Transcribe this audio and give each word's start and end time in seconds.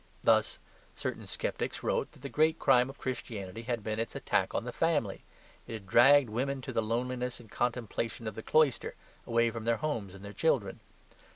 Thus, 0.23 0.57
certain 0.95 1.27
sceptics 1.27 1.83
wrote 1.83 2.13
that 2.13 2.23
the 2.23 2.27
great 2.27 2.57
crime 2.57 2.89
of 2.89 2.97
Christianity 2.97 3.61
had 3.61 3.83
been 3.83 3.99
its 3.99 4.15
attack 4.15 4.55
on 4.55 4.63
the 4.63 4.71
family; 4.71 5.23
it 5.67 5.73
had 5.73 5.85
dragged 5.85 6.27
women 6.27 6.59
to 6.63 6.73
the 6.73 6.81
loneliness 6.81 7.39
and 7.39 7.51
contemplation 7.51 8.25
of 8.25 8.33
the 8.33 8.41
cloister, 8.41 8.95
away 9.27 9.51
from 9.51 9.63
their 9.65 9.77
homes 9.77 10.15
and 10.15 10.25
their 10.25 10.33
children. 10.33 10.79